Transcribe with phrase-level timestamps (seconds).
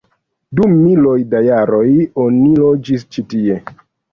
[0.59, 1.85] Dum miloj da jaroj
[2.25, 3.63] oni loĝis ĉi tie.